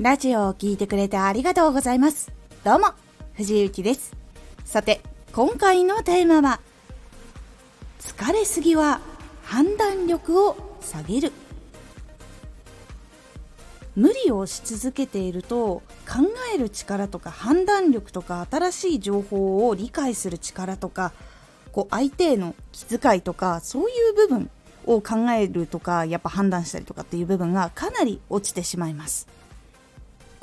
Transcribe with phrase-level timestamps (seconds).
[0.00, 2.30] ラジオを聴いてくれてありがとうございます。
[2.62, 2.86] どうも、
[3.34, 4.14] 藤幸です。
[4.64, 5.00] さて、
[5.32, 6.60] 今回のテーマは、
[7.98, 9.00] 疲れすぎは
[9.42, 11.32] 判断力を下げる。
[13.96, 21.10] 無理をし続けていると考える力とか判断力とか新しい情報を理解する力とか
[21.72, 24.50] こう相手への気遣いとかそういう部分
[24.86, 29.26] を考えるとかやっぱ判断したりとかっていう部分がかなり落ちてしまいます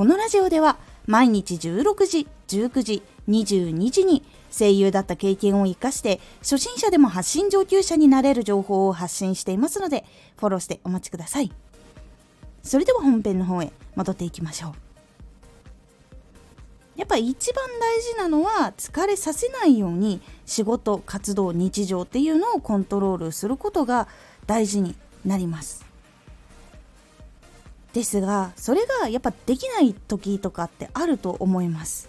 [0.00, 10.06] このラジオでは毎日16時19時22時に声優だった経験を生かして初心者でも発信上級者になれる情報を発信していますので
[10.38, 11.52] フォローしてお待ちください。
[12.62, 14.72] それでは本編の方へ戻っていきましょう。
[16.96, 24.08] やっぱ一番大事なのは疲れさせないように仕事活動日常っていうのをコントロールすることが
[24.46, 25.89] 大事になります。
[27.92, 32.08] ですがそれがやっぱできない時とかってあると思います。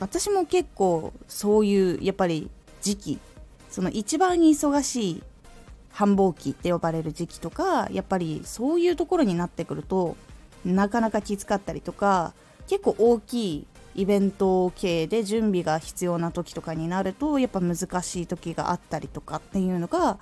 [0.00, 2.50] 私も結構そういうやっぱり
[2.82, 3.18] 時期
[3.70, 5.22] その一番忙しい
[5.90, 10.16] 繁忙期って呼ばれる時期とかやっぱりそういうところになってくると
[10.64, 12.34] なかなかきつかったりとか
[12.66, 20.18] 結構大きいイベント系で準備が必要な時とかになるとやっぱ難しい時があったりとかっていうのが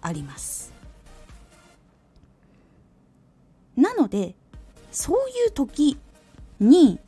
[0.00, 0.73] あります。
[3.76, 4.34] なので
[4.92, 5.98] そういう時
[6.60, 6.98] に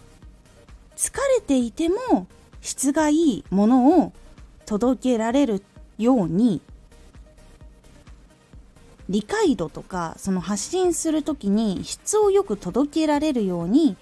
[0.96, 2.26] 疲れていても
[2.60, 4.12] 質がいいものを
[4.64, 5.62] 届けられる
[5.98, 6.60] ように
[9.08, 13.96] 理解度とかその発信する時に質をよく届けられるように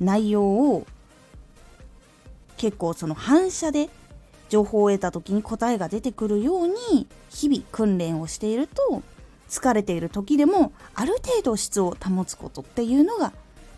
[0.00, 0.86] 内容を
[2.56, 3.90] 結構その反射で
[4.48, 9.02] 情報を得た時に答えが出てくるように日々訓練をしていると
[9.48, 13.32] 疲れている時でもある程度質を保つことっていうのが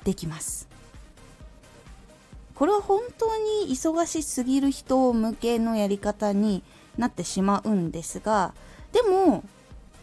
[0.04, 0.68] できます。
[2.54, 6.62] これは本当に忙しすぎる人向けのやり方に
[6.98, 8.52] なってしまうんですが
[8.92, 9.42] でも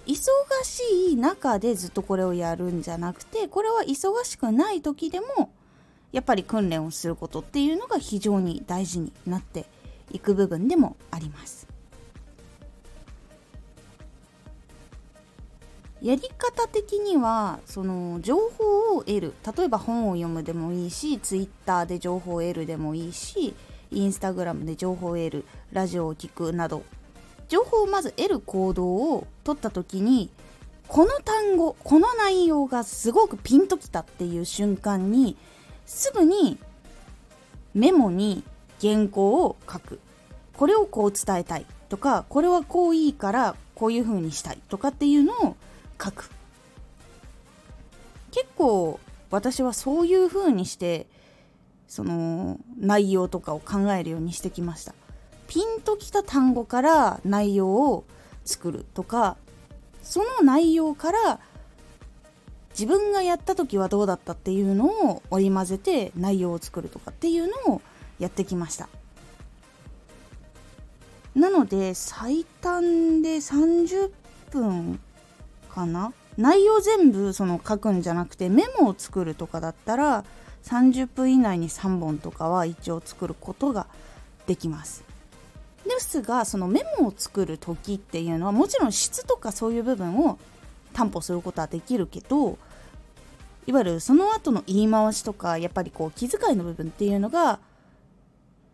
[0.07, 0.17] 忙
[0.63, 5.51] しい中でずっとこれをやるんじゃなくてこれは忙しくない時でも
[6.11, 9.67] やっぱり訓練をすることっていうのが非常に大事になって
[10.11, 11.67] いく部分でもあります。
[16.01, 19.33] やり方的にはその情報を得る。
[19.57, 23.55] 例えば本を読むでもいいしツイッターで情報を得るでもいいし
[23.91, 25.45] インスタグラムで情報を得る。
[25.71, 26.83] ラジオを聴くなど。
[27.49, 30.29] 情報をまず得る行動を取った時に
[30.87, 35.37] この単語この内容がすごくピンときたっていう瞬間に
[35.85, 36.57] すぐに
[37.73, 38.43] メモに
[38.81, 39.99] 原稿を書く。
[40.53, 45.55] これをこう伝えたいとかこれはこういいからこういう風にしたいとかっていうのを
[46.01, 46.29] 書く。
[48.31, 48.99] 結構
[49.31, 51.07] 私はそういう風にして
[51.87, 54.93] その内容とかを考えるようにしてきました。
[55.47, 58.03] ピンときた単語から内容を
[58.43, 59.37] 作るとか
[60.03, 61.39] その内容から
[62.71, 67.81] 自分がやった時はどうだったっていうのを織り交ぜて内容を作るとかっていうのを
[68.19, 68.87] やってきました。
[71.33, 74.11] なので最短で30
[74.51, 74.99] 分
[75.77, 76.11] かな？
[76.37, 80.25] 内容全部その書くんじゃなくてメモを作るとかだったら
[80.63, 83.87] 30分以内に3本とかは一応作ることが
[84.47, 85.03] できます。
[85.85, 90.37] ですがそのメモを作る時っていうのはもちろん質とかそういう部分を
[90.93, 92.57] 担保することはできるけど
[93.67, 97.59] いわゆるその後の言い回しとかやっぱりこう気遣いの部分っていうのが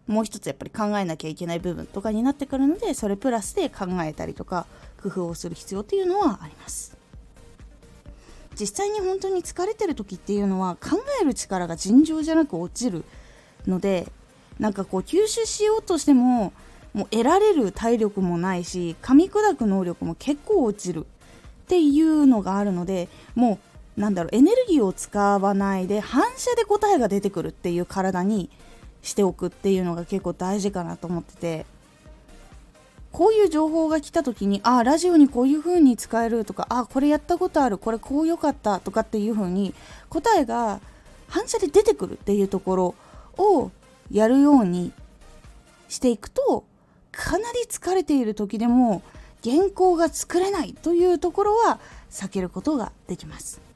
[0.07, 4.65] もう一つやっぱり考えなきゃいけない部分とかになってくるのでそれプラスで考えたりとか
[5.01, 6.97] 工夫をする必要っていうのはあります。
[8.59, 13.03] 実際に本当に疲れてる時っていうのは考える力が尋常じゃなく落ちる
[13.65, 14.07] ので
[14.59, 16.53] なんかこう吸収しようとしても
[16.93, 21.05] もう得られる体力もないし噛み砕く能力も結構落ちるっ
[21.67, 23.59] ていうのがあるのでも
[23.97, 28.49] うなんだろうエネルギーを使わないで反射で答えが出てくるっていう体に
[29.03, 31.65] しておくっていうのが結構大事かなと思ってて
[33.11, 39.75] こういう情報が来た時にああラジオにこういう風に使えるとかああこれやったことあるこれこう良かったとかっていう風に
[40.09, 40.79] 答えが
[41.27, 42.95] 反射で出てくるっていうところ
[43.37, 43.71] を
[44.11, 44.91] やるように
[45.89, 46.65] していくと
[47.11, 49.03] かなり疲れている時でも
[49.43, 51.79] 原稿が作れないというところは
[52.09, 53.72] 避けることができます。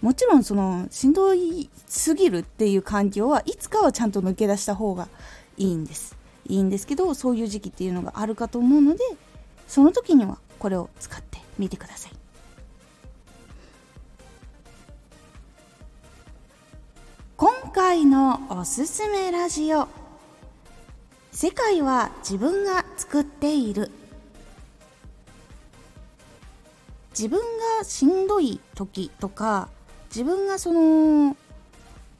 [0.00, 5.08] もちろんそのしんどいすぎるっていう環境はいつかはちゃんと抜け出した方が
[5.58, 6.16] いいんです。
[6.48, 9.04] いいんですけどそういう時期っていうのがあるかと思うので
[9.68, 12.12] その時にはこれを使ってみてください。
[17.36, 19.86] 今回のおすすめラジオ。
[21.30, 23.90] 世界は自分が作っている。
[27.10, 27.40] 自分
[27.78, 29.68] がしんどい時とか
[30.10, 31.36] 自分がその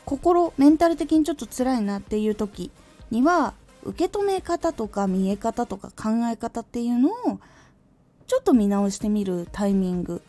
[0.04, 2.70] 心メンタル的にちょっと辛いなっていう時
[3.10, 7.40] には受け止め方とか見え方とか考え方っていうのを
[8.26, 10.22] ちょっと見直してみるタイミング。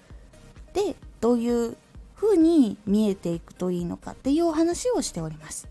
[0.74, 1.76] でどういう
[2.16, 5.71] 風に見えていくといいのかっていうお話をしております。